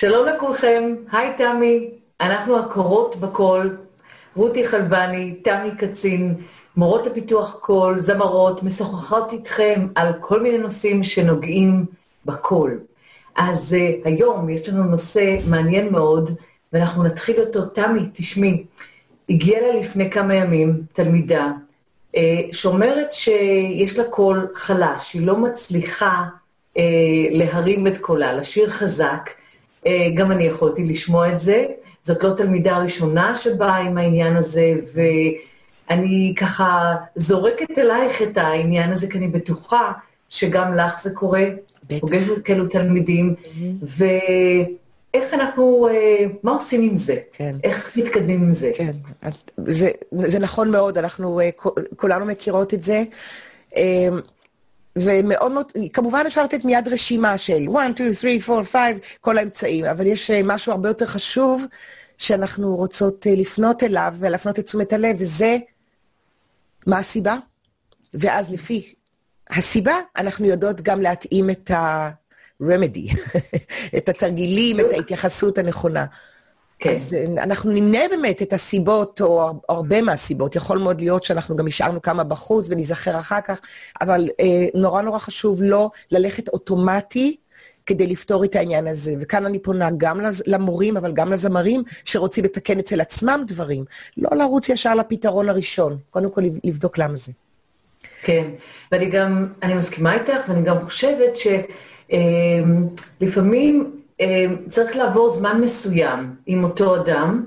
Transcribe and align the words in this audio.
שלום 0.00 0.26
לכולכם, 0.26 0.94
היי 1.12 1.32
תמי, 1.36 1.90
אנחנו 2.20 2.58
הקורות 2.58 3.16
בקול, 3.16 3.76
רותי 4.36 4.68
חלבני, 4.68 5.34
תמי 5.44 5.70
קצין, 5.78 6.34
מורות 6.76 7.06
לפיתוח 7.06 7.58
קול, 7.60 8.00
זמרות, 8.00 8.62
משוחחות 8.62 9.32
איתכם 9.32 9.86
על 9.94 10.12
כל 10.20 10.42
מיני 10.42 10.58
נושאים 10.58 11.04
שנוגעים 11.04 11.86
בקול. 12.26 12.80
אז 13.36 13.76
uh, 13.78 14.08
היום 14.08 14.48
יש 14.48 14.68
לנו 14.68 14.84
נושא 14.84 15.36
מעניין 15.46 15.92
מאוד, 15.92 16.30
ואנחנו 16.72 17.02
נתחיל 17.02 17.40
אותו. 17.40 17.66
תמי, 17.66 18.00
תשמעי, 18.12 18.64
הגיעה 19.28 19.60
לה 19.60 19.80
לפני 19.80 20.10
כמה 20.10 20.34
ימים 20.34 20.82
תלמידה, 20.92 21.52
uh, 22.16 22.18
שאומרת 22.52 23.12
שיש 23.12 23.98
לה 23.98 24.04
קול 24.04 24.46
חלש, 24.54 25.12
היא 25.12 25.26
לא 25.26 25.36
מצליחה 25.36 26.24
uh, 26.74 26.78
להרים 27.30 27.86
את 27.86 27.98
קולה, 27.98 28.32
לשיר 28.32 28.68
חזק. 28.68 29.30
Uh, 29.84 29.88
גם 30.14 30.32
אני 30.32 30.44
יכולתי 30.44 30.84
לשמוע 30.84 31.32
את 31.32 31.40
זה. 31.40 31.66
זאת 32.02 32.24
לא 32.24 32.32
תלמידה 32.32 32.76
הראשונה 32.76 33.36
שבאה 33.36 33.76
עם 33.76 33.98
העניין 33.98 34.36
הזה, 34.36 34.74
ואני 34.94 36.34
ככה 36.36 36.94
זורקת 37.16 37.78
אלייך 37.78 38.22
את 38.22 38.38
העניין 38.38 38.92
הזה, 38.92 39.06
כי 39.10 39.18
אני 39.18 39.28
בטוחה 39.28 39.92
שגם 40.28 40.74
לך 40.74 41.00
זה 41.02 41.10
קורה. 41.10 41.44
בטח. 41.88 42.00
פוגשת 42.00 42.42
כאלו 42.44 42.66
תלמידים, 42.66 43.34
mm-hmm. 43.34 43.86
ואיך 45.14 45.34
אנחנו, 45.34 45.88
אה, 45.90 46.24
מה 46.42 46.52
עושים 46.52 46.82
עם 46.82 46.96
זה? 46.96 47.16
כן. 47.32 47.56
איך 47.64 47.96
מתקדמים 47.96 48.42
עם 48.42 48.52
זה? 48.52 48.70
כן, 48.76 48.92
אז 49.22 49.44
זה, 49.66 49.90
זה 50.20 50.38
נכון 50.38 50.70
מאוד, 50.70 50.98
אנחנו 50.98 51.40
אה, 51.40 51.50
כולנו 51.96 52.26
מכירות 52.26 52.74
את 52.74 52.82
זה. 52.82 53.02
אה, 55.00 55.20
ומאוד 55.20 55.52
מאוד, 55.52 55.72
כמובן 55.92 56.24
אפשר 56.26 56.44
לתת 56.44 56.64
מיד 56.64 56.88
רשימה 56.88 57.38
של 57.38 57.62
1, 57.76 57.96
2, 57.96 58.12
3, 58.12 58.50
4, 58.50 58.64
5, 58.64 58.92
כל 59.20 59.38
האמצעים, 59.38 59.84
אבל 59.84 60.06
יש 60.06 60.30
משהו 60.30 60.72
הרבה 60.72 60.88
יותר 60.88 61.06
חשוב 61.06 61.64
שאנחנו 62.18 62.76
רוצות 62.76 63.26
לפנות 63.36 63.82
אליו 63.82 64.14
ולהפנות 64.18 64.58
את 64.58 64.64
תשומת 64.64 64.92
הלב, 64.92 65.16
וזה 65.18 65.56
מה 66.86 66.98
הסיבה? 66.98 67.36
ואז 68.14 68.52
לפי 68.52 68.94
הסיבה, 69.50 69.94
אנחנו 70.16 70.46
יודעות 70.46 70.80
גם 70.80 71.00
להתאים 71.00 71.50
את 71.50 71.70
ה-remedy, 71.70 73.16
את 73.96 74.08
התרגילים, 74.08 74.80
את 74.80 74.86
ההתייחסות 74.92 75.58
הנכונה. 75.58 76.06
כן. 76.78 76.90
אז 76.90 77.14
אה, 77.14 77.42
אנחנו 77.42 77.72
נמנה 77.72 77.98
באמת 78.10 78.42
את 78.42 78.52
הסיבות, 78.52 79.20
או 79.20 79.52
הרבה 79.68 80.02
מהסיבות. 80.02 80.56
יכול 80.56 80.78
מאוד 80.78 81.00
להיות 81.00 81.24
שאנחנו 81.24 81.56
גם 81.56 81.66
השארנו 81.66 82.02
כמה 82.02 82.24
בחוץ 82.24 82.66
וניזכר 82.68 83.18
אחר 83.18 83.40
כך, 83.40 83.60
אבל 84.00 84.28
אה, 84.40 84.66
נורא 84.74 85.02
נורא 85.02 85.18
חשוב 85.18 85.62
לא 85.62 85.90
ללכת 86.12 86.48
אוטומטי 86.48 87.36
כדי 87.86 88.06
לפתור 88.06 88.44
את 88.44 88.56
העניין 88.56 88.86
הזה. 88.86 89.14
וכאן 89.20 89.46
אני 89.46 89.58
פונה 89.58 89.88
גם 89.96 90.20
למורים, 90.46 90.96
אבל 90.96 91.12
גם 91.12 91.32
לזמרים 91.32 91.82
שרוצים 92.04 92.44
לתקן 92.44 92.78
אצל 92.78 93.00
עצמם 93.00 93.44
דברים. 93.46 93.84
לא 94.16 94.30
לרוץ 94.36 94.68
ישר 94.68 94.94
לפתרון 94.94 95.48
הראשון, 95.48 95.98
קודם 96.10 96.30
כל 96.30 96.42
לבדוק 96.64 96.98
למה 96.98 97.16
זה. 97.16 97.32
כן, 98.22 98.50
ואני 98.92 99.10
גם, 99.10 99.46
אני 99.62 99.74
מסכימה 99.74 100.14
איתך, 100.14 100.48
ואני 100.48 100.62
גם 100.62 100.76
חושבת 100.84 101.36
שלפעמים 103.18 103.80
אה, 103.84 103.97
צריך 104.70 104.96
לעבור 104.96 105.28
זמן 105.28 105.60
מסוים 105.60 106.34
עם 106.46 106.64
אותו 106.64 106.96
אדם, 106.96 107.44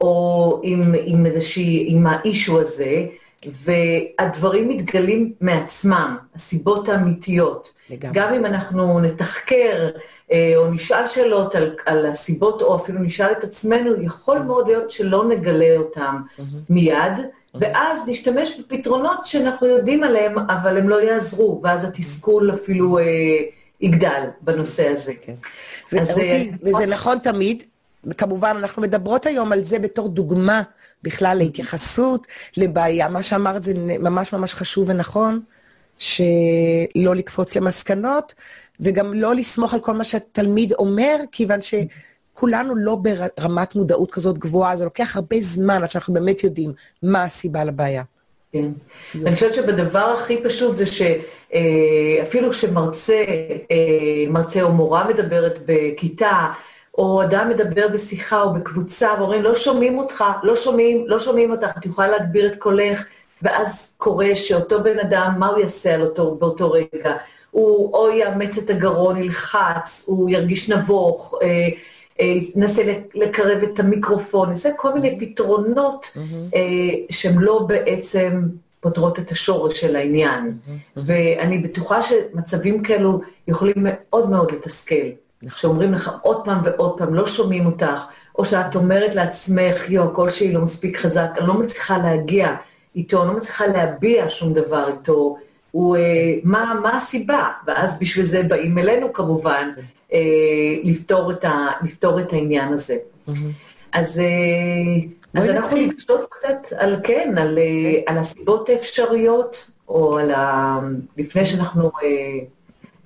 או 0.00 0.60
עם, 0.62 0.94
עם 1.04 1.26
איזושהי, 1.26 1.84
עם 1.88 2.06
האישו 2.06 2.60
הזה, 2.60 3.06
והדברים 3.46 4.68
מתגלים 4.68 5.32
מעצמם, 5.40 6.16
הסיבות 6.34 6.88
האמיתיות. 6.88 7.72
לגמרי. 7.90 8.20
גם 8.20 8.34
אם 8.34 8.46
אנחנו 8.46 9.00
נתחקר 9.00 9.90
אה, 10.32 10.52
או 10.56 10.70
נשאל 10.70 11.06
שאלות 11.06 11.54
על, 11.54 11.76
על 11.86 12.06
הסיבות, 12.06 12.62
או 12.62 12.76
אפילו 12.76 13.00
נשאל 13.00 13.32
את 13.32 13.44
עצמנו, 13.44 14.02
יכול 14.02 14.38
מאוד 14.38 14.66
להיות 14.66 14.90
שלא 14.90 15.28
נגלה 15.28 15.76
אותם 15.76 16.16
mm-hmm. 16.38 16.42
מיד. 16.70 17.12
ואז 17.54 18.08
נשתמש 18.08 18.60
בפתרונות 18.60 19.26
שאנחנו 19.26 19.66
יודעים 19.66 20.04
עליהם, 20.04 20.38
אבל 20.38 20.78
הם 20.78 20.88
לא 20.88 21.02
יעזרו, 21.02 21.60
ואז 21.64 21.84
התסכול 21.84 22.54
אפילו 22.54 22.98
אה, 22.98 23.04
יגדל 23.84 24.22
בנושא 24.40 24.88
הזה. 24.88 25.12
כן. 25.22 25.34
אז, 26.00 26.18
אה, 26.18 26.42
וזה 26.62 26.86
נכון 26.86 27.18
תמיד, 27.18 27.62
כמובן, 28.16 28.54
אנחנו 28.58 28.82
מדברות 28.82 29.26
היום 29.26 29.52
על 29.52 29.64
זה 29.64 29.78
בתור 29.78 30.08
דוגמה 30.08 30.62
בכלל 31.02 31.36
להתייחסות 31.38 32.26
לבעיה. 32.56 33.08
מה 33.08 33.22
שאמרת 33.22 33.62
זה 33.62 33.72
ממש 33.98 34.32
ממש 34.32 34.54
חשוב 34.54 34.88
ונכון, 34.88 35.40
שלא 35.98 37.14
לקפוץ 37.14 37.56
למסקנות, 37.56 38.34
וגם 38.80 39.14
לא 39.14 39.34
לסמוך 39.34 39.74
על 39.74 39.80
כל 39.80 39.92
מה 39.94 40.04
שהתלמיד 40.04 40.72
אומר, 40.72 41.16
כיוון 41.32 41.62
ש... 41.62 41.74
כולנו 42.34 42.74
לא 42.76 42.96
ברמת 42.96 43.74
מודעות 43.74 44.10
כזאת 44.10 44.38
גבוהה, 44.38 44.76
זה 44.76 44.84
לוקח 44.84 45.16
הרבה 45.16 45.36
זמן 45.40 45.82
עד 45.82 45.90
שאנחנו 45.90 46.14
באמת 46.14 46.44
יודעים 46.44 46.72
מה 47.02 47.24
הסיבה 47.24 47.64
לבעיה. 47.64 48.02
כן. 48.54 48.68
אני 49.26 49.34
חושבת 49.34 49.54
שבדבר 49.54 50.14
הכי 50.18 50.42
פשוט 50.44 50.76
זה 50.76 50.84
שאפילו 50.86 52.50
כשמרצה, 52.50 53.24
אה, 53.70 54.24
מרצה 54.28 54.62
או 54.62 54.72
מורה 54.72 55.08
מדברת 55.08 55.58
בכיתה, 55.66 56.46
או 56.98 57.22
אדם 57.22 57.48
מדבר 57.48 57.88
בשיחה 57.88 58.42
או 58.42 58.54
בקבוצה, 58.54 59.08
ואומרים, 59.18 59.42
לא 59.42 59.54
שומעים 59.54 59.98
אותך, 59.98 60.24
לא 60.42 60.56
שומעים, 60.56 61.04
לא 61.08 61.20
שומעים 61.20 61.50
אותך, 61.50 61.68
את 61.78 61.86
יכולה 61.86 62.08
להגביר 62.08 62.46
את 62.46 62.56
קולך, 62.56 63.04
ואז 63.42 63.94
קורה 63.96 64.34
שאותו 64.34 64.82
בן 64.82 64.98
אדם, 64.98 65.34
מה 65.38 65.46
הוא 65.46 65.58
יעשה 65.58 65.94
על 65.94 66.02
אותו, 66.02 66.34
באותו 66.34 66.70
רגע? 66.70 67.14
הוא 67.50 67.94
או 67.94 68.10
יאמץ 68.10 68.58
את 68.58 68.70
הגרון, 68.70 69.16
ילחץ, 69.16 70.04
הוא 70.06 70.30
ירגיש 70.30 70.70
נבוך, 70.70 71.34
אה, 72.20 72.34
ינסה 72.56 72.82
אה, 72.82 72.98
לקרב 73.14 73.62
את 73.62 73.80
המיקרופון, 73.80 74.50
יעשה 74.50 74.70
כל 74.76 74.94
מיני 74.94 75.20
פתרונות 75.20 76.06
mm-hmm. 76.16 76.56
שהם 77.10 77.38
לא 77.38 77.64
בעצם 77.68 78.42
פותרות 78.80 79.18
את 79.18 79.30
השורש 79.30 79.80
של 79.80 79.96
העניין. 79.96 80.52
ואני 80.96 81.58
בטוחה 81.58 82.02
שמצבים 82.02 82.82
כאלו 82.82 83.20
יכולים 83.48 83.74
מאוד 83.78 84.30
מאוד 84.30 84.52
לתסכל. 84.52 84.94
נכון. 85.42 85.60
שאומרים 85.60 85.92
לך 85.92 86.10
עוד 86.22 86.44
פעם 86.44 86.60
ועוד 86.64 86.98
פעם, 86.98 87.14
לא 87.14 87.26
שומעים 87.26 87.66
אותך, 87.66 88.04
או 88.38 88.44
שאת 88.44 88.76
אומרת 88.76 89.14
לעצמך, 89.14 89.90
יו, 89.90 90.04
הקול 90.04 90.30
שלי 90.30 90.52
לא 90.52 90.60
מספיק 90.60 90.96
חזק, 90.96 91.28
אני 91.38 91.46
לא 91.46 91.54
מצליחה 91.54 91.98
להגיע 91.98 92.54
איתו, 92.96 93.22
אני 93.22 93.30
לא 93.30 93.36
מצליחה 93.36 93.66
להביע 93.66 94.24
שום 94.28 94.52
דבר 94.52 94.88
איתו. 94.88 95.36
הוא, 95.74 95.96
אה, 95.96 96.34
מה, 96.44 96.80
מה 96.82 96.96
הסיבה? 96.96 97.48
ואז 97.66 97.98
בשביל 97.98 98.24
זה 98.24 98.42
באים 98.42 98.78
אלינו 98.78 99.12
כמובן. 99.12 99.70
אה, 100.12 100.18
לפתור, 100.84 101.30
את 101.30 101.44
ה, 101.44 101.68
לפתור 101.84 102.20
את 102.20 102.32
העניין 102.32 102.72
הזה. 102.72 102.96
Mm-hmm. 103.28 103.32
אז, 103.92 104.18
אה, 104.18 105.06
אז 105.34 105.48
אנחנו 105.48 105.76
נקשור 105.76 106.18
קצת 106.30 106.72
על 106.78 106.96
כן, 107.04 107.34
על, 107.38 107.58
על 108.06 108.18
הסיבות 108.18 108.68
האפשריות, 108.68 109.70
או 109.88 110.18
על 110.18 110.30
ה... 110.30 110.78
לפני 111.16 111.46
שאנחנו... 111.46 111.90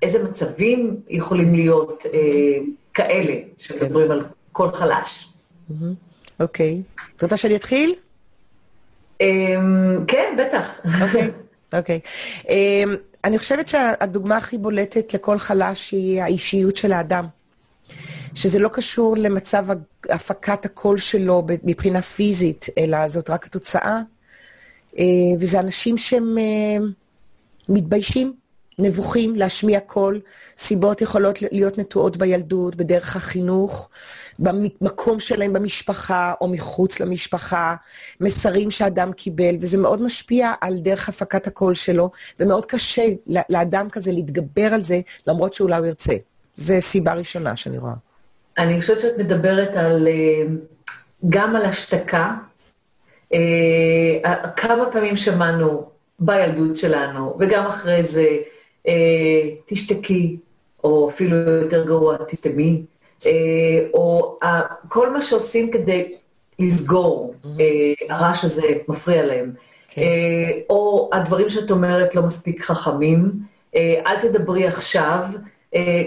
איזה 0.03 0.25
מצבים 0.25 0.97
יכולים 1.09 1.55
להיות 1.55 2.03
כאלה, 2.95 3.35
שמדברים 3.59 4.11
על 4.11 4.25
קול 4.53 4.73
חלש. 4.73 5.33
Mm-hmm. 5.71 5.85
אוקיי. 6.41 6.83
את 7.17 7.23
רוצה 7.23 7.37
שאני 7.37 7.57
אתחיל? 7.57 7.95
אמ, 9.21 10.05
כן, 10.07 10.37
בטח. 10.39 10.81
אוקיי, 11.03 11.31
אוקיי. 11.73 12.01
אמ, 12.49 12.97
אני 13.25 13.39
חושבת 13.39 13.69
שהדוגמה 13.69 14.37
הכי 14.37 14.59
בולטת 14.59 15.15
לכל 15.15 15.39
חלש 15.39 15.91
היא 15.91 16.23
האישיות 16.23 16.77
של 16.77 16.93
האדם. 16.93 17.27
שזה 18.35 18.59
לא 18.59 18.69
קשור 18.69 19.17
למצב 19.17 19.67
הפקת 20.11 20.65
הקול 20.65 20.99
שלו 20.99 21.47
מבחינה 21.65 22.03
פיזית, 22.03 22.67
אלא 22.79 23.09
זאת 23.09 23.31
רק 23.31 23.47
התוצאה. 23.47 24.01
אה, 24.99 25.05
וזה 25.41 25.61
אנשים 25.61 25.99
שהם 25.99 26.39
אה, 26.39 26.87
מתביישים, 27.69 28.33
נבוכים 28.79 29.37
להשמיע 29.37 29.81
קול. 29.81 30.21
סיבות 30.59 31.01
יכולות 31.01 31.43
להיות 31.43 31.79
נטועות 31.79 32.17
בילדות, 32.17 32.77
בדרך 32.77 33.17
החינוך, 33.17 33.89
במקום 34.39 35.21
שלהם 35.21 35.53
במשפחה 35.53 36.35
או 36.41 36.49
מחוץ 36.49 37.01
למשפחה, 37.01 37.75
מסרים 38.21 38.71
שאדם 38.71 39.13
קיבל, 39.13 39.57
וזה 39.61 39.79
מאוד 39.79 40.03
משפיע 40.03 40.53
על 40.61 40.79
דרך 40.79 41.09
הפקת 41.09 41.47
הקול 41.47 41.75
שלו, 41.75 42.11
ומאוד 42.41 42.67
קשה 42.67 43.03
לאדם 43.49 43.91
כזה 43.91 44.13
להתגבר 44.13 44.75
על 44.75 44.81
זה, 44.81 45.01
למרות 45.27 45.53
שאולי 45.53 45.77
הוא 45.77 45.87
ירצה. 45.87 46.15
זו 46.55 46.75
סיבה 46.81 47.15
ראשונה 47.15 47.57
שאני 47.57 47.79
רואה. 47.79 47.95
אני 48.59 48.81
חושבת 48.81 49.01
שאת 49.01 49.19
מדברת 49.19 49.77
על, 49.77 50.09
אה, 50.09 50.43
גם 51.29 51.57
על 51.57 51.65
השתקה. 51.65 52.35
אה, 53.35 54.35
כמה 54.57 54.91
פעמים 54.93 55.17
שמענו 55.17 55.89
בילדות 56.19 56.77
שלנו, 56.77 57.37
וגם 57.39 57.67
אחרי 57.67 58.03
זה, 58.03 58.27
תשתקי, 59.67 60.37
או 60.85 61.11
אפילו 61.11 61.37
יותר 61.37 61.87
גרוע, 61.87 62.17
תסתמי, 62.29 62.83
אה, 63.27 63.87
או 63.95 64.39
אה, 64.43 64.61
כל 64.89 65.11
מה 65.11 65.23
שעושים 65.23 65.71
כדי 65.71 66.15
לסגור, 66.59 67.35
mm-hmm. 67.35 67.49
אה, 67.61 68.17
הרעש 68.17 68.45
הזה 68.45 68.63
מפריע 68.89 69.27
להם. 69.27 69.53
כן. 69.89 70.03
אה, 70.03 70.51
או 70.71 71.11
הדברים 71.13 71.49
שאת 71.49 71.71
אומרת 71.71 72.15
לא 72.15 72.23
מספיק 72.23 72.65
חכמים, 72.65 73.33
אה, 73.75 74.01
אל 74.07 74.21
תדברי 74.21 74.67
עכשיו, 74.67 75.25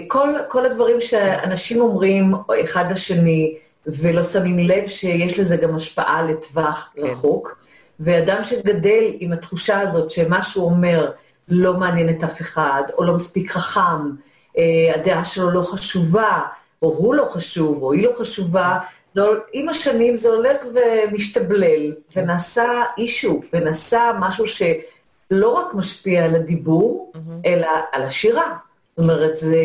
כל, 0.08 0.34
כל 0.48 0.66
הדברים 0.66 1.00
שאנשים 1.00 1.80
אומרים 1.80 2.34
אחד 2.64 2.92
לשני, 2.92 3.54
ולא 3.86 4.22
שמים 4.22 4.58
לב 4.58 4.88
שיש 4.88 5.38
לזה 5.38 5.56
גם 5.56 5.76
השפעה 5.76 6.22
לטווח 6.22 6.92
כן. 6.96 7.02
רחוק. 7.02 7.62
ואדם 8.00 8.44
שגדל 8.44 9.04
עם 9.18 9.32
התחושה 9.32 9.80
הזאת 9.80 10.10
שמה 10.10 10.42
שהוא 10.42 10.64
אומר 10.64 11.10
לא 11.54 11.74
מעניין 11.74 12.08
את 12.08 12.24
אף 12.24 12.40
אחד, 12.40 12.82
או 12.98 13.04
לא 13.04 13.14
מספיק 13.14 13.50
חכם, 13.50 14.10
אה, 14.58 14.92
הדעה 14.94 15.24
שלו 15.24 15.50
לא 15.50 15.62
חשובה, 15.62 16.40
או 16.82 16.88
הוא 16.88 17.14
לא 17.14 17.24
חשוב, 17.24 17.82
או 17.82 17.92
היא 17.92 18.04
לא 18.04 18.12
חשובה, 18.18 18.78
לא, 19.16 19.34
עם 19.52 19.68
השנים 19.68 20.16
זה 20.16 20.28
הולך 20.28 20.58
ומשתבלל, 20.74 21.94
כן. 22.10 22.22
ונעשה 22.22 22.82
אישו, 22.98 23.42
ונעשה 23.52 24.12
משהו 24.20 24.44
שלא 24.46 25.48
רק 25.48 25.74
משפיע 25.74 26.24
על 26.24 26.34
הדיבור, 26.34 27.12
mm-hmm. 27.14 27.18
אלא 27.46 27.68
על 27.92 28.02
השירה. 28.02 28.56
זאת 28.96 29.04
אומרת, 29.04 29.36
זה 29.36 29.56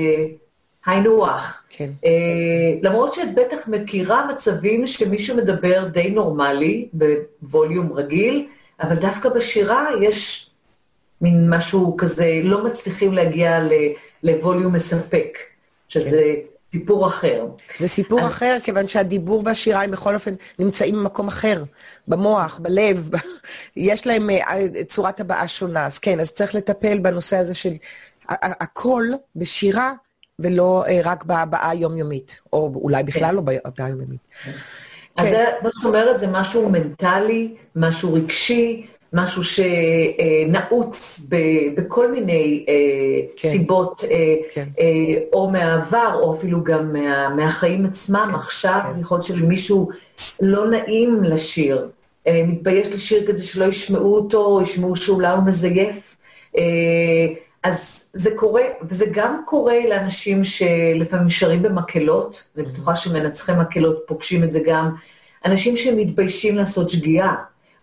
היינו 0.86 1.28
הך. 1.28 1.63
כן. 1.69 1.89
Uh, 2.04 2.07
למרות 2.81 3.13
שאת 3.13 3.36
בטח 3.36 3.57
מכירה 3.68 4.28
מצבים 4.31 4.88
שמישהו 4.88 5.38
מדבר 5.38 5.86
די 5.86 6.10
נורמלי, 6.10 6.88
בווליום 7.42 7.94
רגיל, 7.94 8.48
אבל 8.81 8.95
דווקא 8.95 9.30
בשירה 9.30 9.88
יש 10.01 10.50
מין 11.21 11.49
משהו 11.49 11.97
כזה, 11.97 12.41
לא 12.43 12.63
מצליחים 12.63 13.13
להגיע 13.13 13.59
לווליום 14.23 14.73
מספק, 14.73 15.37
שזה. 15.89 16.35
סיפור 16.71 17.07
אחר. 17.07 17.45
זה 17.77 17.87
סיפור 17.87 18.19
אז... 18.19 18.25
אחר, 18.25 18.57
כיוון 18.63 18.87
שהדיבור 18.87 19.41
והשירה 19.45 19.83
הם 19.83 19.91
בכל 19.91 20.13
אופן 20.13 20.33
נמצאים 20.59 20.95
במקום 20.95 21.27
אחר, 21.27 21.63
במוח, 22.07 22.59
בלב, 22.59 23.09
יש 23.75 24.07
להם 24.07 24.29
uh, 24.29 24.83
צורת 24.87 25.19
הבעה 25.19 25.47
שונה. 25.47 25.85
אז 25.85 25.99
כן, 25.99 26.19
אז 26.19 26.31
צריך 26.31 26.55
לטפל 26.55 26.99
בנושא 26.99 27.37
הזה 27.37 27.53
של 27.53 27.73
הקול 28.29 29.13
בשירה. 29.35 29.93
ולא 30.39 30.83
אה, 30.87 30.99
רק 31.03 31.23
בהבעה 31.23 31.69
היומיומית, 31.69 32.39
או 32.53 32.71
אולי 32.75 33.03
בכלל 33.03 33.29
כן. 33.29 33.35
לא 33.35 33.41
בהבעה 33.41 33.87
היומיומית. 33.87 34.19
אז 35.17 35.27
כן. 35.27 35.53
מה 35.63 35.69
שאת 35.75 35.85
אומרת 35.85 36.19
זה 36.19 36.27
משהו 36.27 36.69
מנטלי, 36.69 37.55
משהו 37.75 38.13
רגשי, 38.13 38.87
משהו 39.13 39.44
שנעוץ 39.44 41.21
בכל 41.75 42.12
מיני 42.12 42.65
אה, 42.68 42.74
כן. 43.36 43.50
סיבות, 43.50 44.04
אה, 44.12 44.36
כן. 44.54 44.68
או 45.33 45.50
מהעבר, 45.50 46.19
או 46.21 46.36
אפילו 46.36 46.63
גם 46.63 46.95
מהחיים 47.36 47.86
עצמם. 47.86 48.31
עכשיו, 48.36 48.81
יכול 49.01 49.15
להיות 49.15 49.25
שלמישהו 49.25 49.89
לא 50.42 50.68
נעים 50.68 51.24
לשיר, 51.24 51.89
מתבייש 52.31 52.88
לשיר 52.88 53.27
כזה 53.27 53.44
שלא 53.44 53.65
ישמעו 53.65 54.15
אותו, 54.15 54.59
ישמעו 54.63 54.95
שאולי 54.95 55.31
הוא 55.31 55.44
מזייף. 55.44 56.18
אז 57.63 58.10
זה 58.13 58.31
קורה, 58.36 58.62
וזה 58.89 59.06
גם 59.12 59.42
קורה 59.45 59.75
לאנשים 59.89 60.44
שלפעמים 60.44 61.30
שרים 61.30 61.63
במקהלות, 61.63 62.48
אני 62.57 62.65
בטוחה 62.65 62.95
שמנצחי 62.95 63.51
מקהלות 63.60 64.03
פוגשים 64.07 64.44
את 64.44 64.51
זה 64.51 64.60
גם, 64.65 64.95
אנשים 65.45 65.77
שמתביישים 65.77 66.56
לעשות 66.56 66.89
שגיאה, 66.89 67.36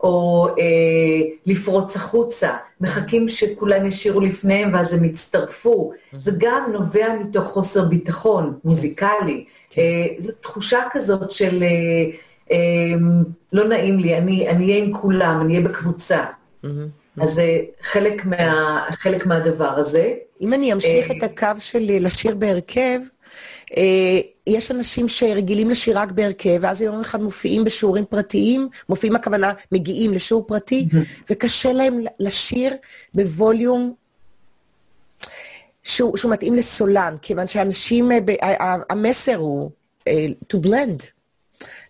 או 0.05 0.49
אה, 0.59 1.29
לפרוץ 1.47 1.97
החוצה, 1.97 2.51
מחכים 2.81 3.29
שכולם 3.29 3.87
ישירו 3.87 4.21
לפניהם 4.21 4.75
ואז 4.75 4.95
הם 4.95 5.05
יצטרפו. 5.05 5.93
זה 6.21 6.33
גם 6.39 6.71
נובע 6.73 7.15
מתוך 7.21 7.45
חוסר 7.45 7.85
ביטחון 7.85 8.59
מוזיקלי. 8.65 9.45
אה, 9.79 10.06
זו 10.19 10.33
תחושה 10.41 10.79
כזאת 10.93 11.33
של 11.33 11.62
אה, 11.62 12.11
אה, 12.51 12.97
לא 13.53 13.69
נעים 13.69 13.99
לי, 13.99 14.19
אני 14.19 14.47
אהיה 14.49 14.85
עם 14.85 14.93
כולם, 14.93 15.41
אני 15.41 15.56
אהיה 15.56 15.69
בקבוצה. 15.69 16.25
אז 17.21 17.31
זה 17.31 17.61
חלק, 17.83 18.25
מה, 18.25 18.85
חלק 18.91 19.27
מהדבר 19.27 19.69
הזה. 19.69 20.15
אם 20.41 20.53
אני 20.53 20.73
אמשיך 20.73 21.11
את 21.11 21.23
הקו 21.23 21.47
של 21.59 21.83
לשיר 22.01 22.35
בהרכב, 22.35 23.01
אה, 23.77 24.21
יש 24.46 24.70
אנשים 24.70 25.08
שרגילים 25.08 25.70
לשיר 25.70 25.99
רק 25.99 26.12
בהרכב, 26.12 26.58
ואז 26.61 26.82
יום 26.82 27.00
אחד 27.00 27.23
מופיעים 27.23 27.64
בשיעורים 27.64 28.05
פרטיים, 28.05 28.69
מופיעים 28.88 29.17
הכוונה, 29.17 29.52
מגיעים 29.73 30.12
לשיעור 30.12 30.46
פרטי, 30.46 30.88
וקשה 31.31 31.73
להם 31.73 32.05
לשיר 32.20 32.75
בווליום 33.14 33.94
שהוא, 35.82 36.17
שהוא 36.17 36.32
מתאים 36.32 36.55
לסולן, 36.55 37.17
כיוון 37.23 37.49
שאנשים, 37.49 38.12
אה, 38.12 38.76
המסר 38.91 39.37
הוא 39.37 39.70
uh, 40.08 40.12
to 40.52 40.67
blend. 40.67 41.05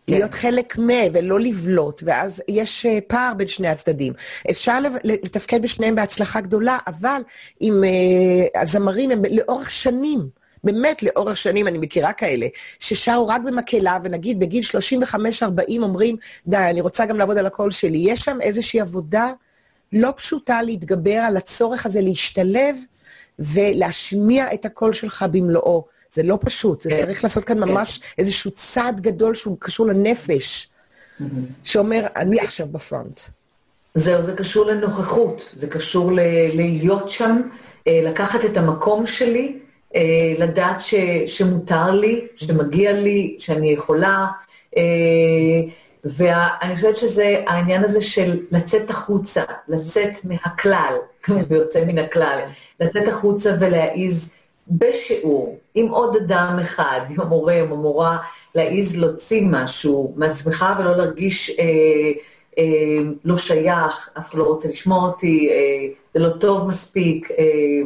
כן. 0.07 0.13
להיות 0.13 0.35
חלק 0.35 0.79
מ... 0.79 0.89
ולא 1.13 1.41
לבלוט, 1.41 2.03
ואז 2.07 2.43
יש 2.49 2.87
אה, 2.87 2.99
פער 3.07 3.35
בין 3.35 3.49
שני 3.49 3.69
הצדדים. 3.69 4.13
אפשר 4.51 4.79
לתפקד 5.05 5.63
בשניהם 5.63 5.95
בהצלחה 5.95 6.41
גדולה, 6.41 6.79
אבל 6.87 7.21
עם 7.61 7.85
הזמרים 8.55 9.11
הם 9.11 9.23
לאורך 9.31 9.71
שנים. 9.71 10.44
באמת 10.65 11.03
לאורך 11.03 11.37
שנים, 11.37 11.69
אני 11.69 11.79
מכירה 11.79 12.13
כאלה, 12.13 12.47
ששרו 12.79 13.29
רק 13.29 13.43
במקהלה, 13.43 13.99
ונגיד 14.03 14.41
בגיל 14.41 14.65
35-40 15.05 15.47
אומרים, 15.83 16.17
די, 16.47 16.57
אני 16.57 16.81
רוצה 16.81 17.07
גם 17.07 17.19
לעבוד 17.19 17.39
על 17.39 17.47
הקול 17.47 17.71
שלי. 17.71 17.99
יש 17.99 18.21
שם 18.21 18.39
איזושהי 18.41 18.81
עבודה 18.81 19.31
לא 19.93 20.13
פשוטה 20.17 20.63
להתגבר 20.63 21.17
על 21.17 21.37
הצורך 21.37 21.87
הזה 21.87 22.01
להשתלב 22.01 22.77
ולהשמיע 23.39 24.55
את 24.55 24.65
הקול 24.65 24.93
שלך 24.93 25.25
במלואו. 25.31 25.85
זה 26.11 26.23
לא 26.23 26.39
פשוט, 26.41 26.83
זה 26.83 26.91
כן. 26.91 26.97
צריך 26.97 27.25
לעשות 27.25 27.45
כאן 27.45 27.61
כן. 27.61 27.69
ממש 27.69 28.01
איזשהו 28.19 28.51
צעד 28.51 29.01
גדול 29.01 29.35
שהוא 29.35 29.57
קשור 29.61 29.87
לנפש, 29.87 30.69
mm-hmm. 31.21 31.25
שאומר, 31.65 32.07
אני 32.17 32.41
עכשיו 32.41 32.67
בפרונט. 32.69 33.21
זהו, 33.95 34.23
זה 34.23 34.37
קשור 34.37 34.67
לנוכחות, 34.67 35.51
זה 35.53 35.67
קשור 35.67 36.13
ל- 36.13 36.55
להיות 36.55 37.11
שם, 37.11 37.41
אה, 37.87 38.01
לקחת 38.05 38.45
את 38.45 38.57
המקום 38.57 39.07
שלי, 39.07 39.59
לדעת 40.39 40.81
ש, 40.81 40.95
שמותר 41.27 41.91
לי, 41.91 42.27
שמגיע 42.37 42.93
לי, 42.93 43.37
שאני 43.39 43.71
יכולה, 43.71 44.27
אה, 44.77 44.83
ואני 46.05 46.75
חושבת 46.77 46.97
שזה 46.97 47.43
העניין 47.47 47.85
הזה 47.85 48.01
של 48.01 48.41
לצאת 48.51 48.91
החוצה, 48.91 49.43
לצאת 49.69 50.25
מהכלל, 50.25 50.95
ויוצא 51.49 51.85
מן 51.85 51.99
הכלל, 51.99 52.39
לצאת 52.81 53.09
החוצה 53.09 53.55
ולהעיז 53.61 54.33
בשיעור, 54.69 55.59
עם 55.75 55.89
עוד 55.89 56.17
אדם 56.17 56.59
אחד, 56.63 57.01
עם 57.11 57.21
המורה 57.21 57.61
או 57.61 57.65
המורה, 57.65 58.19
להעיז 58.55 58.97
להוציא 58.97 59.43
משהו 59.47 60.13
מעצמך 60.17 60.65
ולא 60.79 60.97
להרגיש 60.97 61.51
אה, 61.51 61.65
אה, 62.59 63.03
לא 63.25 63.37
שייך, 63.37 64.11
אף 64.19 64.31
אחד 64.31 64.39
לא 64.39 64.45
רוצה 64.45 64.69
לשמוע 64.69 65.09
אותי, 65.09 65.49
אה, 65.51 65.87
זה 66.15 66.21
לא 66.21 66.31
טוב 66.31 66.69
מספיק. 66.69 67.31
אה, 67.31 67.83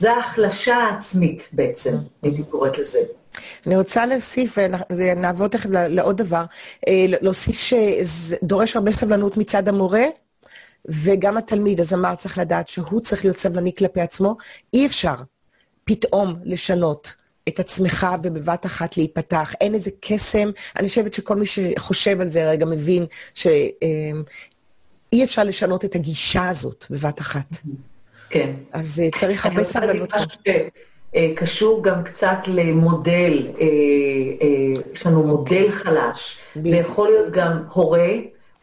זה 0.00 0.12
ההחלשה 0.12 0.76
העצמית 0.76 1.48
בעצם, 1.52 1.96
הייתי 2.22 2.42
קוראת 2.42 2.78
לזה. 2.78 2.98
אני 3.66 3.76
רוצה 3.76 4.06
להוסיף, 4.06 4.58
ונעבור 4.90 5.48
תכף 5.48 5.70
לעוד 5.70 6.16
דבר, 6.16 6.44
אה, 6.88 7.04
להוסיף 7.20 7.58
שזה 7.58 8.36
דורש 8.42 8.76
הרבה 8.76 8.92
סבלנות 8.92 9.36
מצד 9.36 9.68
המורה, 9.68 10.04
וגם 10.88 11.36
התלמיד, 11.36 11.80
הזמר 11.80 12.14
צריך 12.14 12.38
לדעת 12.38 12.68
שהוא 12.68 13.00
צריך 13.00 13.24
להיות 13.24 13.38
סבלני 13.38 13.74
כלפי 13.78 14.00
עצמו. 14.00 14.36
אי 14.72 14.86
אפשר 14.86 15.14
פתאום 15.84 16.36
לשנות 16.44 17.14
את 17.48 17.60
עצמך 17.60 18.06
ובבת 18.22 18.66
אחת 18.66 18.96
להיפתח. 18.96 19.52
אין 19.60 19.74
איזה 19.74 19.90
קסם. 20.00 20.50
אני 20.76 20.88
חושבת 20.88 21.14
שכל 21.14 21.36
מי 21.36 21.46
שחושב 21.46 22.20
על 22.20 22.30
זה 22.30 22.50
רגע 22.50 22.66
מבין 22.66 23.06
שאי 23.34 25.24
אפשר 25.24 25.44
לשנות 25.44 25.84
את 25.84 25.94
הגישה 25.94 26.48
הזאת 26.48 26.84
בבת 26.90 27.20
אחת. 27.20 27.56
כן. 28.30 28.50
אז 28.72 29.02
אה, 29.04 29.08
צריך 29.18 29.46
הרבה 29.46 29.64
סבלנות. 29.64 30.12
אה, 31.16 31.32
קשור 31.36 31.84
גם 31.84 32.04
קצת 32.04 32.38
למודל, 32.48 33.46
אה, 33.60 33.66
יש 34.94 35.06
לנו 35.06 35.26
מודל 35.26 35.70
חלש. 35.70 36.38
זה 36.64 36.76
יכול 36.76 37.08
להיות 37.08 37.32
גם 37.32 37.62
הורה 37.72 38.12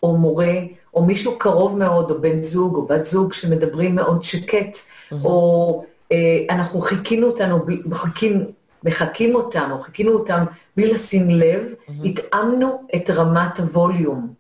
או 0.04 0.18
מורה, 0.18 0.54
או 0.94 1.06
מישהו 1.06 1.38
קרוב 1.38 1.78
מאוד, 1.78 2.12
או 2.12 2.22
בן 2.22 2.42
זוג 2.42 2.76
או 2.76 2.86
בת 2.86 3.06
זוג 3.06 3.34
שמדברים 3.34 3.96
מאוד 3.96 4.24
שקט, 4.24 4.78
או 5.12 5.84
אנחנו 6.50 6.82
חיכינו 6.82 7.28
אותנו, 7.28 7.66
מחכים, 7.86 8.46
מחכים 8.84 9.36
אותם, 9.36 9.70
או 9.72 9.80
חיכינו 9.80 10.12
אותם 10.12 10.44
בלי 10.78 10.94
לשים 10.94 11.30
לב. 11.30 11.62
התאמנו 12.06 12.84
את 12.96 13.10
רמת 13.10 13.60
הווליום 13.60 14.34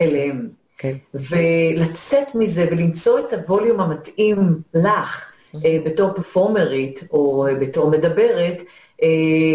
אליהם. 0.00 0.48
כן. 0.78 0.96
ולצאת 1.14 2.34
מזה 2.34 2.68
ולמצוא 2.70 3.18
את 3.18 3.32
הווליום 3.32 3.80
המתאים 3.80 4.60
לך 4.74 5.32
mm-hmm. 5.54 5.56
uh, 5.56 5.60
בתור 5.84 6.12
פרפורמרית 6.12 7.04
או 7.10 7.48
uh, 7.48 7.54
בתור 7.54 7.90
מדברת, 7.90 8.62
uh, 8.62 9.04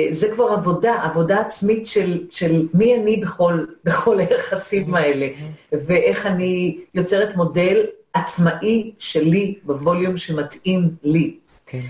זה 0.10 0.32
כבר 0.34 0.44
עבודה, 0.44 1.04
עבודה 1.04 1.42
עצמית 1.42 1.88
של, 1.88 2.28
של 2.32 2.68
מי 2.74 2.96
אני 2.96 3.18
בכל, 3.18 3.66
בכל 3.86 4.20
היחסים 4.20 4.96
האלה, 4.96 5.28
mm-hmm. 5.28 5.76
ואיך 5.88 6.26
אני 6.26 6.80
יוצרת 6.94 7.36
מודל 7.36 7.86
עצמאי 8.14 8.92
שלי 9.00 9.56
בווליום 9.64 10.18
שמתאים 10.18 10.90
לי. 11.04 11.36
כן. 11.66 11.82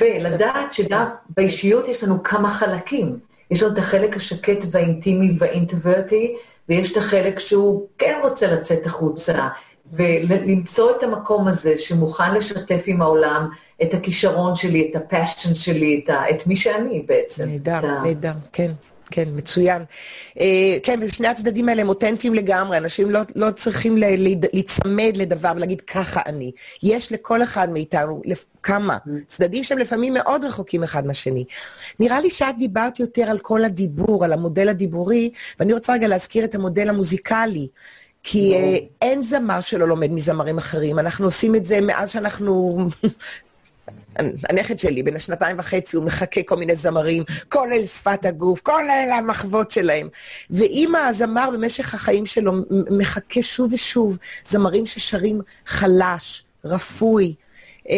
ולדעת 0.00 0.72
שגם 0.72 1.06
באישיות 1.36 1.88
יש 1.88 2.04
לנו 2.04 2.22
כמה 2.22 2.50
חלקים. 2.50 3.29
יש 3.50 3.62
לנו 3.62 3.72
את 3.72 3.78
החלק 3.78 4.16
השקט 4.16 4.64
והאינטימי 4.70 5.36
והאינטרוורטי, 5.38 6.36
ויש 6.68 6.92
את 6.92 6.96
החלק 6.96 7.38
שהוא 7.38 7.86
כן 7.98 8.18
רוצה 8.22 8.46
לצאת 8.46 8.86
החוצה, 8.86 9.48
ולמצוא 9.92 10.96
את 10.96 11.02
המקום 11.02 11.48
הזה 11.48 11.78
שמוכן 11.78 12.34
לשתף 12.34 12.82
עם 12.86 13.02
העולם 13.02 13.48
את 13.82 13.94
הכישרון 13.94 14.56
שלי, 14.56 14.90
את 14.90 14.96
הפאשן 14.96 15.54
שלי, 15.54 16.00
את, 16.04 16.10
ה, 16.10 16.30
את 16.30 16.46
מי 16.46 16.56
שאני 16.56 17.02
בעצם. 17.06 17.44
נהדר, 17.48 17.80
נהדר, 18.02 18.32
כן. 18.52 18.72
כן, 19.10 19.28
מצוין. 19.32 19.82
אה, 20.40 20.76
כן, 20.82 20.98
ושני 21.02 21.28
הצדדים 21.28 21.68
האלה 21.68 21.82
הם 21.82 21.88
אותנטיים 21.88 22.34
לגמרי, 22.34 22.76
אנשים 22.76 23.10
לא, 23.10 23.20
לא 23.36 23.50
צריכים 23.50 23.96
להיצמד 23.96 25.12
לדבר 25.16 25.52
ולהגיד 25.56 25.80
ככה 25.80 26.20
אני. 26.26 26.52
יש 26.82 27.12
לכל 27.12 27.42
אחד 27.42 27.70
מאיתנו. 27.70 28.22
כמה 28.62 28.98
צדדים 29.26 29.64
שהם 29.64 29.78
לפעמים 29.78 30.14
מאוד 30.14 30.44
רחוקים 30.44 30.82
אחד 30.82 31.06
מהשני. 31.06 31.44
נראה 32.00 32.20
לי 32.20 32.30
שאת 32.30 32.58
דיברת 32.58 33.00
יותר 33.00 33.22
על 33.22 33.38
כל 33.38 33.64
הדיבור, 33.64 34.24
על 34.24 34.32
המודל 34.32 34.68
הדיבורי, 34.68 35.30
ואני 35.58 35.72
רוצה 35.72 35.92
רגע 35.92 36.08
להזכיר 36.08 36.44
את 36.44 36.54
המודל 36.54 36.88
המוזיקלי. 36.88 37.68
כי 38.22 38.54
uh, 38.54 38.84
אין 39.02 39.22
זמר 39.22 39.60
שלא 39.60 39.88
לומד 39.88 40.10
מזמרים 40.10 40.58
אחרים, 40.58 40.98
אנחנו 40.98 41.24
עושים 41.24 41.54
את 41.54 41.66
זה 41.66 41.80
מאז 41.80 42.10
שאנחנו 42.10 42.78
הנכד 44.48 44.78
שלי, 44.78 45.02
בן 45.02 45.16
השנתיים 45.16 45.58
וחצי, 45.58 45.96
הוא 45.96 46.04
מחכה 46.04 46.42
כל 46.42 46.56
מיני 46.56 46.76
זמרים, 46.76 47.22
כולל 47.48 47.86
שפת 47.86 48.24
הגוף, 48.24 48.60
כולל 48.60 49.10
המחוות 49.18 49.70
שלהם. 49.70 50.08
ואם 50.50 50.92
הזמר 50.94 51.50
במשך 51.52 51.94
החיים 51.94 52.26
שלו 52.26 52.52
מחכה 52.90 53.42
שוב 53.42 53.72
ושוב 53.72 54.18
זמרים 54.44 54.86
ששרים 54.86 55.40
חלש, 55.66 56.44
רפוי, 56.64 57.34
אה, 57.90 57.96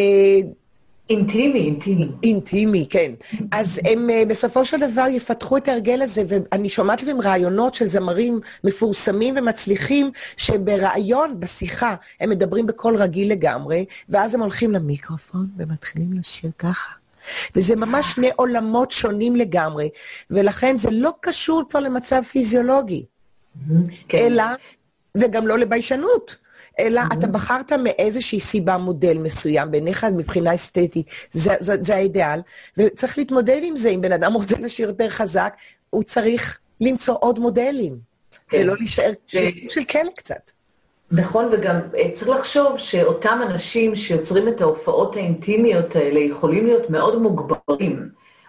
אינטימי, 1.13 1.59
אינטימי. 1.59 2.09
אינטימי, 2.23 2.87
כן. 2.91 3.13
אז 3.53 3.81
הם 3.85 4.11
אה, 4.11 4.23
בסופו 4.29 4.65
של 4.65 4.77
דבר 4.77 5.07
יפתחו 5.11 5.57
את 5.57 5.69
ההרגל 5.69 6.03
הזה, 6.03 6.23
ואני 6.29 6.69
שומעת 6.69 7.03
לפעמים 7.03 7.21
רעיונות 7.21 7.75
של 7.75 7.87
זמרים 7.87 8.41
מפורסמים 8.65 9.35
ומצליחים, 9.37 10.11
שברעיון, 10.37 11.41
בשיחה, 11.41 11.95
הם 12.21 12.31
מדברים 12.31 12.67
בקול 12.67 12.97
רגיל 12.97 13.31
לגמרי, 13.31 13.85
ואז 14.09 14.35
הם 14.35 14.41
הולכים 14.41 14.73
למיקרופון 14.73 15.47
ומתחילים 15.57 16.13
לשיר 16.13 16.51
ככה. 16.59 16.93
וזה 17.57 17.77
ממש 17.77 18.07
שני 18.15 18.31
עולמות 18.37 18.91
שונים 18.91 19.37
לגמרי, 19.37 19.89
ולכן 20.31 20.79
זה 20.79 20.91
לא 20.91 21.13
קשור 21.21 21.63
כבר 21.71 21.81
למצב 21.81 22.23
פיזיולוגי, 22.23 23.05
כן. 24.09 24.19
אלא, 24.19 24.45
וגם 25.17 25.47
לא 25.47 25.59
לביישנות. 25.59 26.42
אלא 26.79 27.01
mm-hmm. 27.01 27.15
אתה 27.19 27.27
בחרת 27.27 27.73
מאיזושהי 27.73 28.41
סיבה 28.41 28.79
מודל 28.79 29.19
מסוים, 29.19 29.71
בעיניך 29.71 30.07
מבחינה 30.17 30.55
אסתטית, 30.55 31.07
זה, 31.31 31.55
זה, 31.61 31.75
זה 31.81 31.95
האידיאל, 31.95 32.41
וצריך 32.77 33.19
להתמודד 33.19 33.61
עם 33.63 33.77
זה. 33.77 33.89
אם 33.89 34.01
בן 34.01 34.13
אדם 34.13 34.33
רוצה 34.33 34.57
לשיר 34.59 34.89
יותר 34.89 35.09
חזק, 35.09 35.55
הוא 35.91 36.03
צריך 36.03 36.59
למצוא 36.81 37.17
עוד 37.21 37.39
מודלים, 37.39 37.97
כן. 38.49 38.59
ולא 38.61 38.77
להישאר, 38.77 39.11
סוג 39.31 39.69
של 39.69 39.85
כלא 39.85 40.11
קצת. 40.17 40.51
נכון, 41.13 41.49
וגם 41.53 41.77
אה, 41.97 42.11
צריך 42.13 42.29
לחשוב 42.29 42.79
שאותם 42.79 43.41
אנשים 43.43 43.97
שיוצרים 43.97 44.49
את 44.49 44.61
ההופעות 44.61 45.17
האינטימיות 45.17 45.97
האלה 45.97 46.21
יכולים 46.21 46.67
להיות 46.67 46.91
מאוד 46.91 47.23
מוגברים, 47.23 48.09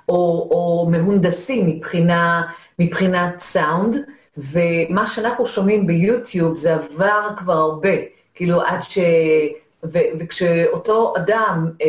או, 0.10 0.48
או 0.52 0.88
מהונדסים 0.92 1.68
מבחינה, 1.68 2.44
מבחינת 2.80 3.40
סאונד, 3.40 3.98
ומה 4.38 5.08
שאנחנו 5.08 5.48
שומעים 5.48 5.88
ביוטיוב 5.88 6.56
זה 6.56 6.74
עבר 6.74 7.30
כבר 7.38 7.54
הרבה. 7.54 8.13
כאילו, 8.36 8.62
עד 8.62 8.82
ש... 8.82 9.00
ו... 9.84 10.00
וכשאותו 10.20 11.14
אדם 11.18 11.72
אה, 11.82 11.88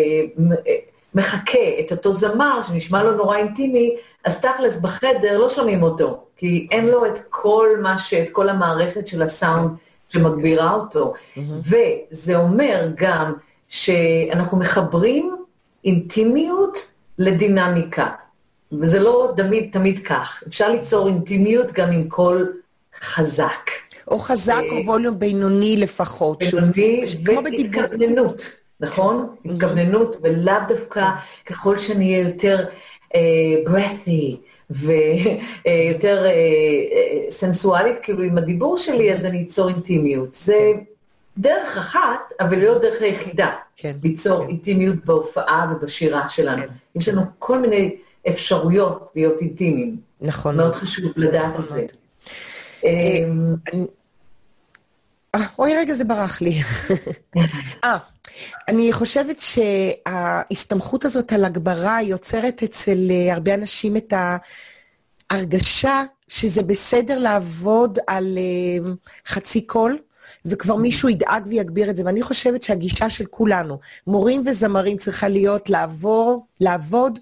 אה, 0.66 0.74
מחכה 1.14 1.58
את 1.80 1.92
אותו 1.92 2.12
זמר, 2.12 2.62
שנשמע 2.62 3.02
לו 3.02 3.12
נורא 3.12 3.36
אינטימי, 3.36 3.96
אז 4.24 4.40
תכלס 4.40 4.76
בחדר 4.76 5.38
לא 5.38 5.48
שומעים 5.48 5.82
אותו, 5.82 6.24
כי 6.36 6.68
אין 6.70 6.86
לו 6.86 7.06
את 7.06 7.18
כל 7.28 7.68
מה 7.82 7.98
ש... 7.98 8.14
את 8.14 8.30
כל 8.30 8.48
המערכת 8.48 9.06
של 9.06 9.22
הסאונד 9.22 9.70
שמגבירה 10.08 10.74
אותו. 10.74 11.14
Mm-hmm. 11.14 11.40
וזה 12.12 12.36
אומר 12.36 12.88
גם 12.94 13.32
שאנחנו 13.68 14.58
מחברים 14.58 15.36
אינטימיות 15.84 16.78
לדינמיקה. 17.18 18.08
וזה 18.80 18.98
לא 18.98 19.32
תמיד, 19.36 19.72
תמיד 19.72 20.06
כך. 20.06 20.42
אפשר 20.48 20.68
ליצור 20.68 21.08
אינטימיות 21.08 21.72
גם 21.72 21.92
עם 21.92 22.08
קול 22.08 22.52
חזק. 23.00 23.70
או 24.08 24.18
חזק 24.18 24.62
או 24.70 24.76
אה, 24.76 24.80
ווליום 24.80 25.18
בינוני 25.18 25.76
לפחות. 25.76 26.42
בינוני 26.42 27.04
והתכווננות, 27.44 28.42
נכון? 28.80 29.34
התכווננות, 29.44 30.16
ולאו 30.22 30.54
דווקא 30.68 31.08
ככל 31.46 31.78
שאני 31.78 32.14
אהיה 32.14 32.28
יותר 32.28 32.66
אה, 33.14 33.20
breathy 33.66 34.36
ויותר 34.70 36.26
אה, 36.26 37.30
סנסואלית, 37.30 37.98
כאילו 38.02 38.22
עם 38.22 38.38
הדיבור 38.38 38.78
שלי, 38.78 39.12
אז 39.12 39.24
אני 39.24 39.44
אצור 39.46 39.68
אינטימיות. 39.68 40.34
זה 40.34 40.72
דרך 41.38 41.76
אחת, 41.76 42.32
אבל 42.40 42.58
לא 42.58 42.78
דרך 42.78 43.02
היחידה. 43.02 43.52
כן. 43.76 43.96
ליצור 44.02 44.42
כן. 44.42 44.48
אינטימיות 44.48 45.04
בהופעה 45.04 45.72
ובשירה 45.72 46.28
שלנו. 46.28 46.62
כן. 46.62 46.68
יש 46.94 47.08
לנו 47.08 47.22
כל 47.38 47.58
מיני 47.58 47.96
אפשרויות 48.28 49.10
להיות 49.14 49.40
אינטימיים. 49.40 49.96
נכון. 50.20 50.56
מאוד 50.56 50.74
חשוב 50.74 51.12
לדעת 51.16 51.52
נכון 51.52 51.64
את 51.64 51.68
זה. 51.68 51.86
אה, 52.84 53.24
אוי, 55.58 55.76
רגע, 55.76 55.94
זה 55.94 56.04
ברח 56.04 56.40
לי. 56.40 56.62
אה, 57.84 57.98
אני 58.68 58.92
חושבת 58.92 59.36
שההסתמכות 59.40 61.04
הזאת 61.04 61.32
על 61.32 61.44
הגברה 61.44 62.02
יוצרת 62.02 62.62
אצל 62.62 62.98
אה, 63.10 63.34
הרבה 63.34 63.54
אנשים 63.54 63.96
את 63.96 64.14
ההרגשה 65.30 66.02
שזה 66.28 66.62
בסדר 66.62 67.18
לעבוד 67.18 67.98
על 68.06 68.38
אה, 68.38 68.92
חצי 69.26 69.66
קול, 69.66 69.98
וכבר 70.44 70.76
מישהו 70.76 71.08
ידאג 71.08 71.46
ויגביר 71.46 71.90
את 71.90 71.96
זה. 71.96 72.02
ואני 72.04 72.22
חושבת 72.22 72.62
שהגישה 72.62 73.10
של 73.10 73.24
כולנו, 73.26 73.78
מורים 74.06 74.42
וזמרים, 74.46 74.96
צריכה 74.96 75.28
להיות 75.28 75.70
לעבור, 75.70 76.46
לעבוד 76.60 77.18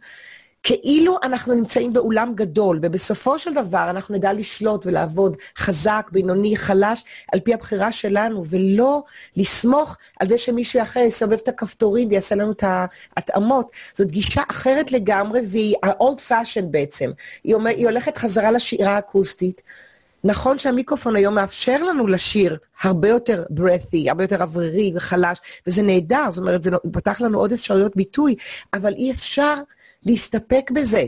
כאילו 0.63 1.19
אנחנו 1.23 1.55
נמצאים 1.55 1.93
באולם 1.93 2.33
גדול, 2.35 2.79
ובסופו 2.83 3.39
של 3.39 3.55
דבר 3.55 3.91
אנחנו 3.91 4.15
נדע 4.15 4.33
לשלוט 4.33 4.87
ולעבוד 4.87 5.37
חזק, 5.59 6.09
בינוני, 6.13 6.57
חלש, 6.57 7.05
על 7.33 7.41
פי 7.41 7.55
הבחירה 7.55 7.93
שלנו, 7.93 8.45
ולא 8.49 9.03
לסמוך 9.37 9.97
על 10.21 10.29
זה 10.29 10.39
שמישהו 10.39 10.83
אחר 10.83 11.01
יסובב 11.01 11.33
את 11.33 11.49
הכפתורים 11.49 12.09
ויעשה 12.09 12.35
לנו 12.35 12.53
את 12.53 12.65
ההתאמות. 13.17 13.71
זאת 13.95 14.11
גישה 14.11 14.43
אחרת 14.51 14.93
לגמרי, 14.93 15.41
והיא 15.51 15.75
ה-old 15.83 16.31
fashion 16.31 16.65
בעצם. 16.71 17.11
היא, 17.45 17.55
אומר, 17.55 17.71
היא 17.71 17.87
הולכת 17.87 18.19
חזרה 18.19 18.51
לשירה 18.51 18.91
האקוסטית. 18.91 19.63
נכון 20.25 20.59
שהמיקרופון 20.59 21.17
היום 21.17 21.35
מאפשר 21.35 21.83
לנו 21.83 22.07
לשיר 22.07 22.57
הרבה 22.83 23.09
יותר 23.09 23.45
breathy, 23.57 24.09
הרבה 24.09 24.25
יותר 24.25 24.43
אוורירי 24.43 24.93
וחלש, 24.95 25.39
וזה 25.67 25.83
נהדר, 25.83 26.31
זאת 26.31 26.39
אומרת, 26.39 26.63
זה 26.63 26.71
פתח 26.93 27.21
לנו 27.21 27.39
עוד 27.39 27.53
אפשרויות 27.53 27.97
ביטוי, 27.97 28.35
אבל 28.75 28.95
אי 28.95 29.11
אפשר... 29.11 29.55
להסתפק 30.07 30.71
בזה 30.71 31.05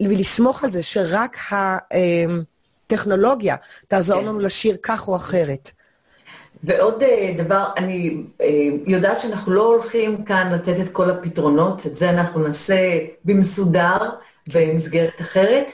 ולסמוך 0.00 0.64
על 0.64 0.70
זה 0.70 0.82
שרק 0.82 1.38
הטכנולוגיה 2.86 3.56
תעזור 3.88 4.20
כן. 4.20 4.26
לנו 4.26 4.38
לשיר 4.38 4.76
כך 4.82 5.08
או 5.08 5.16
אחרת. 5.16 5.70
ועוד 6.64 7.02
אה, 7.02 7.34
דבר, 7.38 7.66
אני 7.76 8.22
אה, 8.40 8.46
יודעת 8.86 9.20
שאנחנו 9.20 9.52
לא 9.52 9.66
הולכים 9.66 10.24
כאן 10.24 10.52
לתת 10.52 10.80
את 10.80 10.90
כל 10.92 11.10
הפתרונות, 11.10 11.86
את 11.86 11.96
זה 11.96 12.10
אנחנו 12.10 12.40
נעשה 12.40 12.98
במסודר, 13.24 13.98
במסגרת 14.54 15.20
אחרת, 15.20 15.72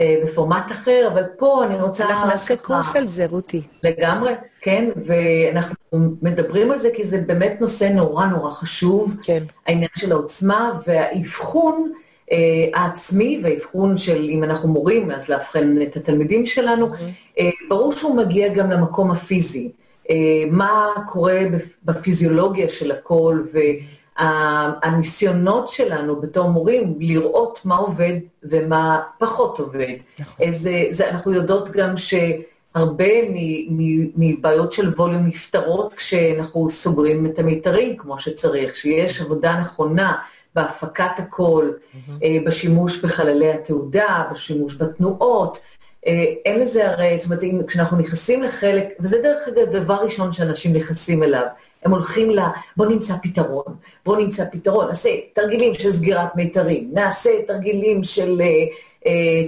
אה, 0.00 0.16
בפורמט 0.24 0.72
אחר, 0.72 1.08
אבל 1.12 1.22
פה 1.38 1.64
אני 1.64 1.74
רוצה... 1.74 2.04
אנחנו 2.04 2.28
נעשה 2.28 2.56
קורס 2.56 2.96
על 2.96 3.06
זה, 3.06 3.26
רותי. 3.26 3.62
לגמרי, 3.82 4.32
כן, 4.62 4.90
ואנחנו 4.96 5.74
מדברים 6.22 6.70
על 6.70 6.78
זה 6.78 6.90
כי 6.94 7.04
זה 7.04 7.22
באמת 7.26 7.56
נושא 7.60 7.84
נורא 7.84 8.26
נורא 8.26 8.50
חשוב, 8.50 9.16
כן. 9.22 9.44
העניין 9.66 9.90
של 9.96 10.12
העוצמה 10.12 10.78
והאבחון 10.86 11.92
אה, 12.32 12.38
העצמי 12.74 13.40
והאבחון 13.42 13.98
של, 13.98 14.28
אם 14.30 14.44
אנחנו 14.44 14.68
מורים, 14.68 15.10
אז 15.10 15.28
לאבחן 15.28 15.82
את 15.82 15.96
התלמידים 15.96 16.46
שלנו, 16.46 16.86
mm-hmm. 16.86 17.38
אה, 17.38 17.50
ברור 17.68 17.92
שהוא 17.92 18.16
מגיע 18.16 18.48
גם 18.48 18.70
למקום 18.70 19.10
הפיזי. 19.10 19.72
אה, 20.10 20.16
מה 20.50 20.88
קורה 21.08 21.40
בפיזיולוגיה 21.84 22.68
של 22.68 22.90
הכל, 22.90 23.42
והניסיונות 24.18 25.68
שלנו 25.68 26.20
בתור 26.20 26.50
מורים 26.50 26.94
לראות 26.98 27.60
מה 27.64 27.76
עובד 27.76 28.14
ומה 28.42 29.00
פחות 29.18 29.58
עובד. 29.58 29.94
נכון. 30.18 30.50
זה, 30.50 30.84
זה, 30.90 31.10
אנחנו 31.10 31.32
יודעות 31.32 31.70
גם 31.70 31.96
ש... 31.96 32.14
הרבה 32.74 33.08
מבעיות 34.16 34.72
של 34.72 34.88
ווליום 34.88 35.26
נפתרות 35.26 35.94
כשאנחנו 35.94 36.70
סוגרים 36.70 37.26
את 37.26 37.38
המיתרים 37.38 37.96
כמו 37.96 38.18
שצריך, 38.18 38.76
שיש 38.76 39.20
עבודה 39.20 39.60
נכונה 39.60 40.16
בהפקת 40.54 41.18
הקול, 41.18 41.78
mm-hmm. 41.78 42.10
בשימוש 42.46 43.04
בחללי 43.04 43.50
התעודה, 43.52 44.24
בשימוש 44.32 44.76
בתנועות. 44.76 45.58
אה, 46.06 46.24
אין 46.44 46.60
לזה 46.60 46.90
הרי, 46.90 47.18
זאת 47.18 47.26
אומרת, 47.26 47.68
כשאנחנו 47.68 47.96
נכנסים 47.96 48.42
לחלק, 48.42 48.84
וזה 49.00 49.22
דרך 49.22 49.48
אגב 49.48 49.72
דבר 49.72 49.94
ראשון 49.94 50.32
שאנשים 50.32 50.72
נכנסים 50.76 51.22
אליו, 51.22 51.46
הם 51.84 51.92
הולכים 51.92 52.30
ל... 52.30 52.38
בוא 52.76 52.86
נמצא 52.86 53.14
פתרון, 53.22 53.76
בוא 54.04 54.16
נמצא 54.16 54.44
פתרון, 54.52 54.88
נעשה 54.88 55.08
תרגילים 55.32 55.74
של 55.74 55.90
סגירת 55.90 56.36
מיתרים, 56.36 56.90
נעשה 56.92 57.30
תרגילים 57.46 58.04
של... 58.04 58.42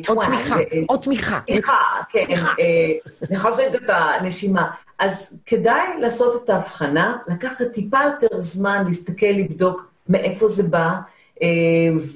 או 0.08 0.14
תמיכה, 0.24 0.56
או 0.88 0.96
תמיכה. 0.96 1.40
תמיכה, 1.46 2.00
כן, 2.10 2.26
נחזק 3.30 3.68
את 3.74 3.90
הנשימה. 3.90 4.70
אז 4.98 5.38
כדאי 5.46 6.00
לעשות 6.00 6.44
את 6.44 6.50
ההבחנה, 6.50 7.16
לקחת 7.26 7.62
טיפה 7.74 7.98
יותר 8.04 8.40
זמן 8.40 8.84
להסתכל, 8.86 9.26
לבדוק 9.26 9.86
מאיפה 10.08 10.48
זה 10.48 10.62
בא, 10.62 10.90
אה, 11.42 11.48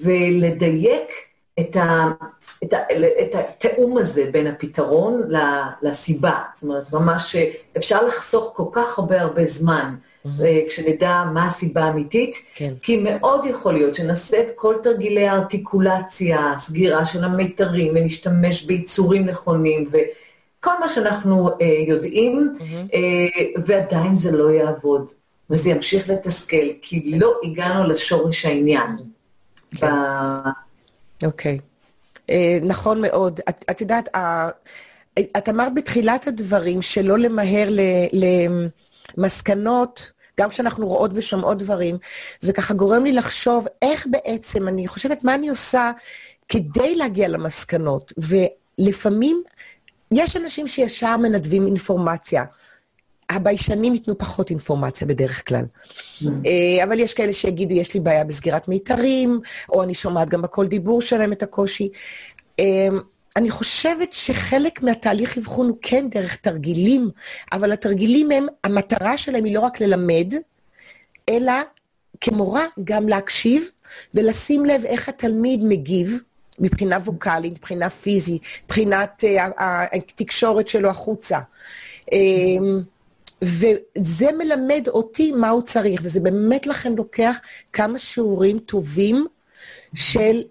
ולדייק 0.02 1.08
את, 1.60 1.76
ה, 1.76 2.08
את, 2.64 2.72
ה, 2.72 2.78
את 3.22 3.34
התאום 3.34 3.98
הזה 3.98 4.28
בין 4.32 4.46
הפתרון 4.46 5.22
לסיבה. 5.82 6.42
זאת 6.54 6.62
אומרת, 6.62 6.92
ממש 6.92 7.36
אפשר 7.76 8.06
לחסוך 8.06 8.52
כל 8.56 8.66
כך 8.72 8.98
הרבה 8.98 9.20
הרבה 9.20 9.44
זמן. 9.44 9.94
כשנדע 10.68 11.24
מה 11.34 11.46
הסיבה 11.46 11.84
האמיתית, 11.84 12.36
כן. 12.54 12.74
כי 12.82 12.96
מאוד 12.96 13.46
יכול 13.46 13.72
להיות 13.72 13.94
שנעשה 13.94 14.40
את 14.40 14.50
כל 14.54 14.74
תרגילי 14.82 15.28
הארטיקולציה, 15.28 16.54
סגירה 16.58 17.06
של 17.06 17.24
המיתרים, 17.24 17.92
ונשתמש 17.96 18.62
ביצורים 18.64 19.26
נכונים, 19.26 19.90
וכל 19.90 20.70
מה 20.80 20.88
שאנחנו 20.88 21.48
אה, 21.48 21.84
יודעים, 21.86 22.54
mm-hmm. 22.58 22.94
אה, 22.94 23.62
ועדיין 23.66 24.14
זה 24.14 24.36
לא 24.36 24.50
יעבוד, 24.50 25.12
וזה 25.50 25.70
ימשיך 25.70 26.08
לתסכל, 26.08 26.66
כי 26.82 27.18
לא 27.18 27.34
הגענו 27.44 27.88
לשורש 27.88 28.44
העניין. 28.44 28.96
כן. 29.76 29.86
ב... 29.86 29.90
אוקיי. 31.24 31.58
אה, 32.30 32.58
נכון 32.62 33.00
מאוד. 33.00 33.40
את, 33.48 33.64
את 33.70 33.80
יודעת, 33.80 34.08
אה, 34.14 34.48
את 35.18 35.48
אמרת 35.48 35.74
בתחילת 35.74 36.28
הדברים 36.28 36.82
שלא 36.82 37.18
למהר 37.18 37.68
ל... 37.70 37.80
ל 38.12 38.24
מסקנות, 39.16 40.12
גם 40.40 40.48
כשאנחנו 40.48 40.86
רואות 40.86 41.10
ושומעות 41.14 41.58
דברים, 41.58 41.98
זה 42.40 42.52
ככה 42.52 42.74
גורם 42.74 43.04
לי 43.04 43.12
לחשוב 43.12 43.66
איך 43.82 44.06
בעצם, 44.10 44.68
אני 44.68 44.88
חושבת 44.88 45.24
מה 45.24 45.34
אני 45.34 45.48
עושה 45.48 45.92
כדי 46.48 46.96
להגיע 46.96 47.28
למסקנות. 47.28 48.12
ולפעמים 48.18 49.42
יש 50.10 50.36
אנשים 50.36 50.68
שישר 50.68 51.16
מנדבים 51.16 51.66
אינפורמציה. 51.66 52.44
הביישנים 53.30 53.94
ייתנו 53.94 54.18
פחות 54.18 54.50
אינפורמציה 54.50 55.06
בדרך 55.06 55.48
כלל. 55.48 55.64
Mm. 55.64 56.26
אה, 56.46 56.84
אבל 56.84 57.00
יש 57.00 57.14
כאלה 57.14 57.32
שיגידו, 57.32 57.74
יש 57.74 57.94
לי 57.94 58.00
בעיה 58.00 58.24
בסגירת 58.24 58.68
מיתרים, 58.68 59.40
או 59.68 59.82
אני 59.82 59.94
שומעת 59.94 60.28
גם 60.28 60.42
בכל 60.42 60.66
דיבור 60.66 61.02
שלהם 61.02 61.32
את 61.32 61.42
הקושי. 61.42 61.88
אני 63.38 63.50
חושבת 63.50 64.12
שחלק 64.12 64.82
מהתהליך 64.82 65.38
אבחון 65.38 65.68
הוא 65.68 65.76
כן 65.82 66.08
דרך 66.10 66.36
תרגילים, 66.36 67.10
אבל 67.52 67.72
התרגילים 67.72 68.30
הם, 68.30 68.46
המטרה 68.64 69.18
שלהם 69.18 69.44
היא 69.44 69.54
לא 69.54 69.60
רק 69.60 69.80
ללמד, 69.80 70.34
אלא 71.28 71.52
כמורה 72.20 72.64
גם 72.84 73.08
להקשיב 73.08 73.68
ולשים 74.14 74.64
לב 74.64 74.84
איך 74.84 75.08
התלמיד 75.08 75.60
מגיב 75.62 76.20
מבחינה 76.58 76.96
ווקאלית, 76.96 77.52
מבחינה 77.52 77.90
פיזית, 77.90 78.42
מבחינת 78.64 79.24
uh, 79.24 79.62
התקשורת 79.92 80.68
שלו 80.68 80.90
החוצה. 80.90 81.38
Um, 82.10 82.14
וזה 83.42 84.32
מלמד 84.38 84.88
אותי 84.88 85.32
מה 85.32 85.48
הוא 85.48 85.62
צריך, 85.62 86.00
וזה 86.04 86.20
באמת 86.20 86.66
לכן 86.66 86.92
לוקח 86.92 87.38
כמה 87.72 87.98
שיעורים 87.98 88.58
טובים 88.58 89.26
של 89.94 90.42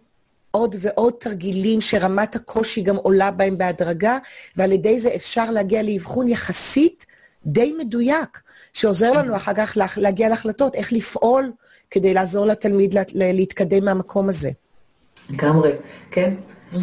עוד 0.58 0.76
ועוד 0.80 1.14
תרגילים 1.20 1.82
שרמת 1.82 2.36
הקושי 2.36 2.82
גם 2.82 2.96
עולה 2.96 3.32
בהם 3.32 3.58
בהדרגה, 3.58 4.18
ועל 4.56 4.72
ידי 4.72 5.00
זה 5.00 5.10
אפשר 5.16 5.52
להגיע 5.52 5.84
לאבחון 5.84 6.28
יחסית 6.28 7.06
די 7.46 7.74
מדויק, 7.78 8.42
שעוזר 8.74 9.12
לנו 9.14 9.36
אחר 9.36 9.54
כך 9.54 9.78
להגיע 9.98 10.30
להחלטות 10.30 10.76
איך 10.76 10.94
לפעול 10.94 11.52
כדי 11.92 12.14
לעזור 12.14 12.46
לתלמיד 12.46 12.96
להתקדם 13.16 13.86
מהמקום 13.86 14.30
הזה. 14.30 14.50
לגמרי, 15.30 15.72
כן. 16.12 16.34
Mm-hmm. 16.74 16.78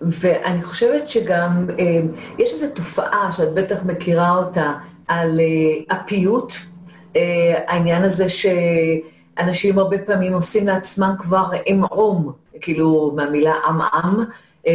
ואני 0.00 0.62
חושבת 0.62 1.08
שגם 1.08 1.66
אמ, 1.78 2.08
יש 2.38 2.52
איזו 2.52 2.66
תופעה 2.74 3.32
שאת 3.32 3.54
בטח 3.54 3.82
מכירה 3.86 4.36
אותה 4.36 4.72
על 5.08 5.40
אה, 5.40 5.96
האפיות, 5.96 6.52
אה, 7.16 7.54
העניין 7.66 8.02
הזה 8.02 8.26
שאנשים 8.28 9.78
הרבה 9.78 9.98
פעמים 9.98 10.32
עושים 10.32 10.66
לעצמם 10.66 11.14
עמעום. 11.18 12.32
כאילו 12.60 13.12
מהמילה 13.16 13.54
עמעם, 13.68 14.24
אה, 14.66 14.72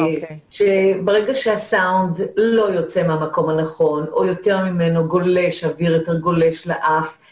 אוקיי. 0.00 0.38
שברגע 0.50 1.34
שהסאונד 1.34 2.20
לא 2.36 2.62
יוצא 2.62 3.06
מהמקום 3.06 3.48
הנכון, 3.48 4.06
או 4.12 4.24
יותר 4.24 4.64
ממנו 4.64 5.08
גולש, 5.08 5.64
אוויר 5.64 5.92
יותר 5.94 6.18
גולש 6.18 6.66
לאף, 6.66 6.78
אה, 6.82 7.30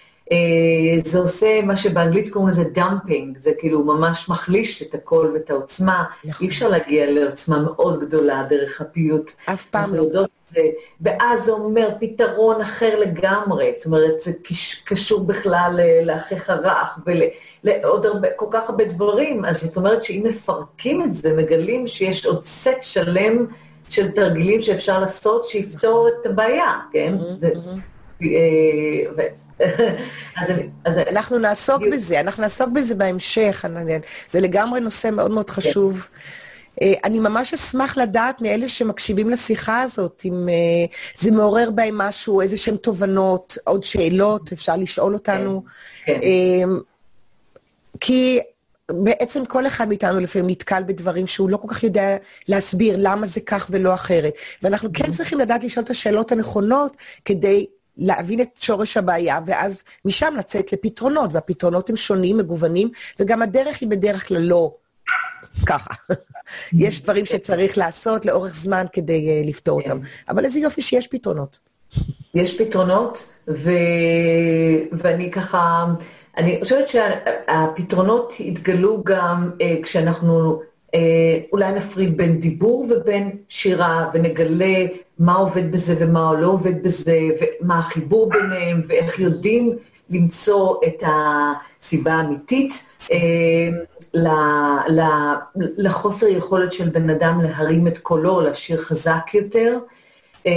זה 1.05 1.19
עושה 1.19 1.63
מה 1.63 1.77
שבאנגלית 1.77 2.33
קוראים 2.33 2.49
לזה 2.49 2.65
damping, 2.65 3.39
זה 3.39 3.51
כאילו 3.59 3.85
ממש 3.85 4.29
מחליש 4.29 4.83
את 4.83 4.95
הקול 4.95 5.31
ואת 5.35 5.51
העוצמה. 5.51 6.05
נכון. 6.25 6.47
אי 6.47 6.49
אפשר 6.49 6.69
להגיע 6.69 7.11
לעוצמה 7.11 7.59
מאוד 7.59 8.01
גדולה 8.01 8.47
דרך 8.49 8.81
האפיות. 8.81 9.33
אף 9.47 9.67
פעם 9.67 9.95
לא. 9.95 10.25
זה, 10.55 10.61
ואז 11.01 11.45
זה 11.45 11.53
אומר 11.53 11.89
פתרון 12.01 12.61
אחר 12.61 12.99
לגמרי, 12.99 13.73
זאת 13.77 13.87
אומרת, 13.87 14.21
זה 14.21 14.33
קשור 14.85 15.21
בכלל 15.21 15.81
לאחיך 16.05 16.51
רך 16.51 16.99
ולעוד 17.07 18.07
הרבה, 18.07 18.29
כל 18.37 18.47
כך 18.51 18.69
הרבה 18.69 18.85
דברים, 18.85 19.45
אז 19.45 19.63
זאת 19.63 19.77
אומרת 19.77 20.05
שאם 20.05 20.23
מפרקים 20.29 21.03
את 21.03 21.15
זה, 21.15 21.37
מגלים 21.37 21.89
שיש 21.89 22.27
עוד 22.27 22.45
סט 22.45 22.83
שלם 22.83 23.47
של 23.89 24.11
תרגילים 24.11 24.61
שאפשר 24.61 25.01
לעשות 25.01 25.45
שיפתור 25.45 26.09
את 26.09 26.27
הבעיה, 26.27 26.81
כן? 26.93 27.15
Mm-hmm, 27.19 27.41
זה, 27.41 27.51
mm-hmm. 28.21 28.27
אז, 30.37 30.53
אז 30.85 30.99
אנחנו 30.99 31.39
נעסוק 31.39 31.83
בזה, 31.93 32.21
אנחנו 32.21 32.43
נעסוק 32.43 32.69
בזה 32.69 32.95
בהמשך, 32.95 33.65
זה 34.29 34.41
לגמרי 34.41 34.81
נושא 34.81 35.09
מאוד 35.13 35.31
מאוד 35.31 35.51
חשוב. 35.51 36.09
כן. 36.13 36.19
אה, 36.83 36.93
אני 37.05 37.19
ממש 37.19 37.55
אשמח 37.55 37.99
לדעת 37.99 38.41
מאלה 38.41 38.69
שמקשיבים 38.69 39.31
לשיחה 39.31 39.83
הזאת, 39.83 40.23
אם 40.25 40.49
אה, 40.49 40.55
זה 41.17 41.31
מעורר 41.31 41.71
בהם 41.71 41.99
משהו, 41.99 42.41
איזה 42.41 42.57
שהן 42.57 42.77
תובנות, 42.77 43.59
עוד 43.65 43.85
שאלות, 43.85 44.53
אפשר 44.53 44.77
לשאול 44.77 45.15
אותנו. 45.15 45.63
כן, 46.05 46.15
כן. 46.15 46.21
אמ, 46.23 46.81
כי 48.01 48.41
בעצם 48.91 49.45
כל 49.45 49.67
אחד 49.67 49.89
מאיתנו 49.89 50.21
לפעמים 50.21 50.51
נתקל 50.51 50.83
בדברים 50.83 51.27
שהוא 51.27 51.51
לא 51.51 51.57
כל 51.57 51.69
כך 51.69 51.83
יודע 51.83 52.17
להסביר 52.49 52.95
למה 52.99 53.27
זה 53.27 53.41
כך 53.41 53.67
ולא 53.71 53.95
אחרת. 53.95 54.35
ואנחנו 54.63 54.89
כן 54.95 55.05
mm-hmm. 55.05 55.13
צריכים 55.13 55.39
לדעת 55.39 55.65
לשאול 55.65 55.85
את 55.85 55.91
השאלות 55.91 56.33
הנכונות 56.33 56.97
כדי 57.25 57.67
להבין 57.99 58.41
את 58.41 58.49
שורש 58.61 58.97
הבעיה, 58.97 59.39
ואז 59.47 59.85
משם 60.05 60.35
לצאת 60.39 60.73
לפתרונות, 60.73 61.31
והפתרונות 61.33 61.91
הם 61.91 61.97
שונים, 61.97 62.37
מגוונים, 62.37 62.91
וגם 63.21 63.43
הדרך 63.43 63.81
היא 63.81 63.89
בדרך 63.89 64.29
כלל 64.29 64.43
לא 64.43 64.75
ככה. 65.67 65.95
יש 66.73 67.03
דברים 67.03 67.27
שצריך 67.27 67.79
לעשות 67.79 68.27
לאורך 68.27 68.55
זמן 68.55 68.85
כדי 68.93 69.43
uh, 69.45 69.49
לפתור 69.49 69.81
אותם. 69.81 69.99
אבל 70.29 70.45
איזה 70.45 70.61
יופי 70.61 70.83
שיש 70.83 71.07
פתרונות. 71.07 71.59
יש 72.35 72.61
פתרונות, 72.61 73.25
ו... 73.49 73.71
ואני 74.93 75.31
ככה, 75.31 75.85
אני 76.37 76.59
חושבת 76.63 76.89
שהפתרונות 76.89 78.41
יתגלו 78.41 79.03
גם 79.05 79.51
uh, 79.53 79.83
כשאנחנו 79.83 80.61
uh, 80.87 80.95
אולי 81.53 81.73
נפריד 81.73 82.17
בין 82.17 82.41
דיבור 82.41 82.89
ובין 82.91 83.37
שירה, 83.49 84.11
ונגלה 84.15 84.87
מה 85.19 85.35
עובד 85.35 85.73
בזה 85.73 85.95
ומה 85.99 86.33
לא 86.41 86.47
עובד 86.47 86.83
בזה, 86.83 87.19
ומה 87.41 87.79
החיבור 87.79 88.31
ביניהם, 88.31 88.83
ואיך 88.89 89.19
יודעים 89.19 89.71
למצוא 90.11 90.77
את 90.87 91.03
הסיבה 91.07 92.13
האמיתית. 92.13 92.85
לחוסר 95.77 96.27
יכולת 96.27 96.73
של 96.73 96.89
בן 96.89 97.11
אדם 97.11 97.41
להרים 97.41 97.87
את 97.87 97.99
קולו, 97.99 98.41
לשיר 98.41 98.79
חזק 98.79 99.35
יותר. 99.35 99.79
אמ, 100.47 100.53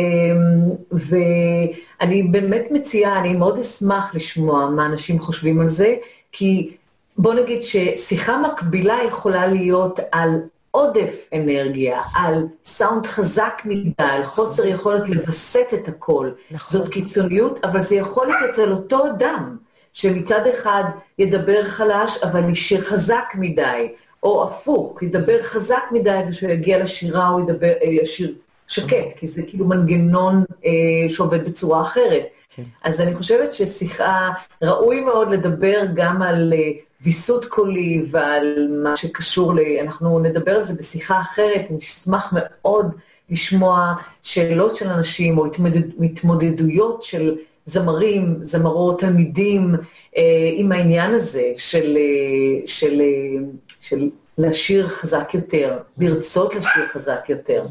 ואני 0.92 2.24
באמת 2.24 2.66
מציעה, 2.72 3.20
אני 3.20 3.34
מאוד 3.34 3.60
אשמח 3.60 4.16
לשמוע 4.16 4.70
מה 4.70 4.86
אנשים 4.86 5.20
חושבים 5.20 5.62
על 5.62 5.70
זה, 5.70 5.96
כי 6.32 6.72
בוא 7.18 7.34
נגיד 7.34 7.64
ששיחה 7.64 8.42
מקבילה 8.42 8.98
יכולה 9.08 9.48
להיות 9.48 10.00
על 10.12 10.30
עודף 10.72 11.28
אנרגיה, 11.34 12.02
על 12.16 12.48
סאונד 12.66 13.06
חזק 13.06 13.62
מדי, 13.66 13.94
על 13.98 14.24
חוסר 14.24 14.66
יכולת 14.66 15.10
לווסת 15.10 15.68
את 15.74 15.88
הקול. 15.88 16.36
נכון. 16.52 16.80
זאת 16.80 16.90
קיצוניות, 16.90 17.66
אבל 17.66 17.82
זה 17.82 17.96
יכול 17.96 18.28
להיות 18.28 18.50
אצל 18.50 18.72
אותו 18.72 19.08
אדם. 19.08 19.58
שמצד 19.94 20.48
אחד 20.48 20.84
ידבר 21.20 21.64
חלש, 21.64 22.18
אבל 22.24 22.50
ישיר 22.50 22.82
חזק 22.82 23.26
מדי, 23.36 23.92
או 24.24 24.44
הפוך, 24.44 25.04
ידבר 25.04 25.44
חזק 25.44 25.84
מדי, 25.92 26.20
וכשהוא 26.30 26.52
יגיע 26.52 26.84
לשירה 26.84 27.28
הוא 27.28 27.42
ידבר, 27.42 27.72
אה, 27.82 27.88
ישיר 27.88 28.36
שקט, 28.68 29.18
כי 29.18 29.28
זה 29.28 29.42
כאילו 29.48 29.66
מנגנון 29.66 30.44
אה, 30.66 30.72
שעובד 31.10 31.46
בצורה 31.46 31.82
אחרת. 31.82 32.24
כן. 32.56 32.64
אז 32.84 33.02
אני 33.02 33.16
חושבת 33.16 33.54
ששיחה, 33.54 34.32
ראוי 34.62 35.02
מאוד 35.02 35.32
לדבר 35.32 35.82
גם 35.94 36.22
על 36.22 36.54
אה, 36.56 36.72
ויסות 37.04 37.46
קולי 37.46 38.04
ועל 38.12 38.68
מה 38.84 38.98
שקשור 38.98 39.54
ל... 39.56 39.60
אנחנו 39.82 40.20
נדבר 40.20 40.56
על 40.56 40.64
זה 40.64 40.74
בשיחה 40.74 41.22
אחרת, 41.22 41.66
אני 41.70 41.78
אשמח 41.78 42.34
מאוד 42.34 42.86
לשמוע 43.30 43.94
שאלות 44.24 44.76
של 44.76 44.88
אנשים 44.88 45.38
או 45.38 45.46
התמודד, 45.46 45.82
התמודדויות 46.04 47.04
של 47.04 47.36
זמרים, 47.66 48.36
זמרות, 48.42 49.00
תלמידים, 49.00 49.76
אה, 50.18 50.52
עם 50.54 50.72
העניין 50.72 51.14
הזה 51.14 51.54
של, 51.58 51.98
אה, 51.98 52.68
של, 52.68 53.02
אה, 53.02 53.44
של 53.82 54.10
לשיר 54.38 54.88
חזק 54.88 55.30
יותר, 55.34 55.78
לרצות 55.98 56.56
לשיר 56.56 56.88
חזק 56.88 57.26
יותר. 57.30 57.66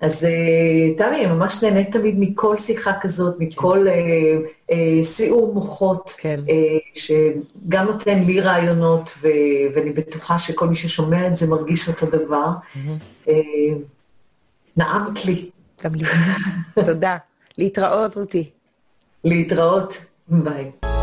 אז 0.00 0.26
תמי, 0.96 1.24
אני 1.24 1.26
ממש 1.26 1.62
נהנית 1.62 1.92
תמיד 1.92 2.14
מכל 2.18 2.56
שיחה 2.56 2.92
כזאת, 3.00 3.34
מכל 3.38 3.86
כן. 4.66 4.74
סיעור 5.02 5.54
מוחות, 5.54 6.14
כן. 6.18 6.40
שגם 6.94 7.86
נותן 7.86 8.22
לי 8.22 8.40
רעיונות, 8.40 9.18
ואני 9.74 9.92
בטוחה 9.92 10.38
שכל 10.38 10.68
מי 10.68 10.76
ששומע 10.76 11.26
את 11.26 11.36
זה 11.36 11.46
מרגיש 11.46 11.88
אותו 11.88 12.06
דבר. 12.06 12.48
Mm-hmm. 12.74 13.30
נעמת 14.76 15.24
לי. 15.24 15.50
גם 15.84 15.94
לי. 15.94 16.04
תודה. 16.84 17.16
להתראות, 17.58 18.16
רותי. 18.16 18.50
להתראות. 19.24 19.98
ביי. 20.28 20.97